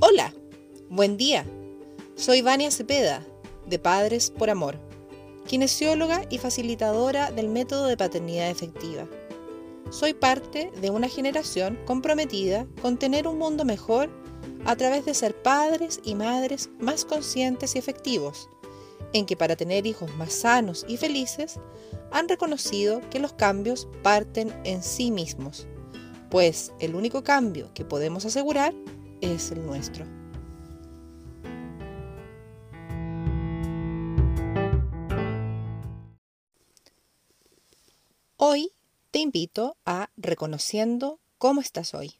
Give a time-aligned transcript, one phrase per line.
[0.00, 0.32] Hola,
[0.88, 1.44] buen día.
[2.14, 3.26] Soy Vania Cepeda,
[3.66, 4.78] de Padres por Amor,
[5.48, 9.08] kinesióloga y facilitadora del método de paternidad efectiva.
[9.90, 14.08] Soy parte de una generación comprometida con tener un mundo mejor
[14.66, 18.48] a través de ser padres y madres más conscientes y efectivos,
[19.12, 21.58] en que para tener hijos más sanos y felices
[22.12, 25.66] han reconocido que los cambios parten en sí mismos,
[26.30, 28.72] pues el único cambio que podemos asegurar
[29.20, 30.06] es el nuestro.
[38.36, 38.72] Hoy
[39.10, 42.14] te invito a reconociendo cómo estás hoy.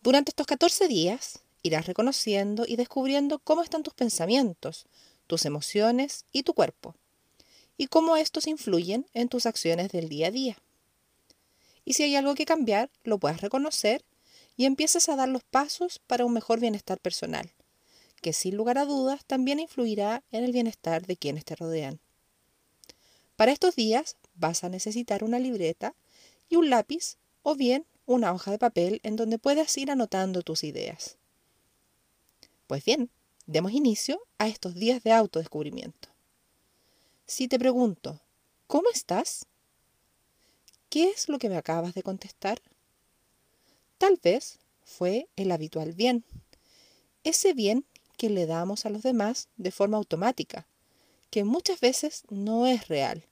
[0.00, 4.86] Durante estos 14 días irás reconociendo y descubriendo cómo están tus pensamientos,
[5.26, 6.96] tus emociones y tu cuerpo,
[7.76, 10.56] y cómo estos influyen en tus acciones del día a día.
[11.84, 14.04] Y si hay algo que cambiar, lo puedas reconocer
[14.56, 17.52] y empieces a dar los pasos para un mejor bienestar personal,
[18.20, 22.00] que sin lugar a dudas también influirá en el bienestar de quienes te rodean.
[23.36, 25.94] Para estos días vas a necesitar una libreta
[26.48, 30.64] y un lápiz o bien una hoja de papel en donde puedas ir anotando tus
[30.64, 31.16] ideas.
[32.66, 33.10] Pues bien,
[33.46, 36.08] demos inicio a estos días de autodescubrimiento.
[37.26, 38.20] Si te pregunto,
[38.66, 39.46] ¿cómo estás?
[40.88, 42.60] ¿Qué es lo que me acabas de contestar?
[44.02, 46.24] Tal vez fue el habitual bien,
[47.22, 47.86] ese bien
[48.16, 50.66] que le damos a los demás de forma automática,
[51.30, 53.28] que muchas veces no es real.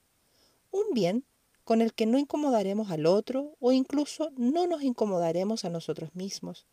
[0.71, 1.25] Un bien
[1.65, 6.65] con el que no incomodaremos al otro o incluso no nos incomodaremos a nosotros mismos.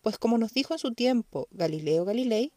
[0.00, 2.54] Pues como nos dijo en su tiempo Galileo Galilei,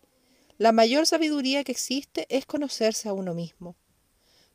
[0.58, 3.76] la mayor sabiduría que existe es conocerse a uno mismo.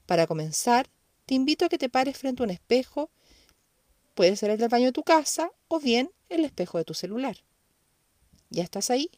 [0.06, 0.89] Para comenzar,
[1.27, 3.11] te invito a que te pares frente a un espejo
[4.15, 7.37] Puede ser el del baño de tu casa o bien el espejo de tu celular.
[8.51, 9.11] ¿Ya estás ahí?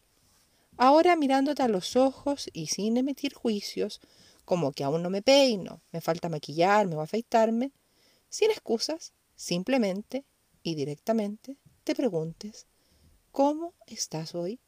[0.76, 4.00] Ahora mirándote a los ojos y sin emitir juicios,
[4.44, 7.72] como que aún no me peino, me falta maquillarme o afeitarme,
[8.28, 10.24] sin excusas, simplemente
[10.62, 12.66] y directamente te preguntes,
[13.30, 14.58] ¿cómo estás hoy?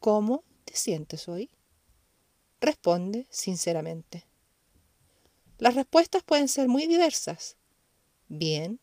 [0.00, 1.50] ¿Cómo te sientes hoy?
[2.60, 4.26] Responde sinceramente.
[5.58, 7.56] Las respuestas pueden ser muy diversas.
[8.28, 8.80] Bien,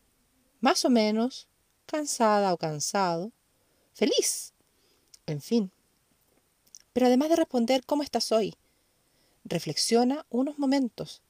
[0.60, 1.48] más o menos,
[1.86, 3.32] cansada o cansado,
[3.92, 4.52] feliz,
[5.26, 5.72] en fin.
[6.92, 8.54] Pero además de responder cómo estás hoy,
[9.44, 11.22] reflexiona unos momentos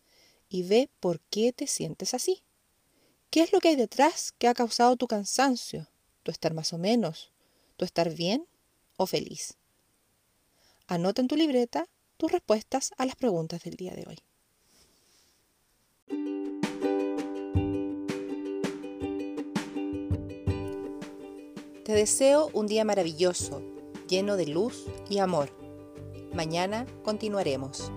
[0.49, 2.43] y ve por qué te sientes así.
[3.31, 5.89] ¿Qué es lo que hay detrás que ha causado tu cansancio,
[6.23, 7.33] tu estar más o menos,
[7.77, 8.47] tu estar bien
[8.97, 9.57] o feliz?
[10.87, 14.19] Anota en tu libreta tus respuestas a las preguntas del día de hoy.
[21.87, 23.63] Te deseo un día maravilloso,
[24.09, 25.51] lleno de luz y amor.
[26.35, 27.93] Mañana continuaremos.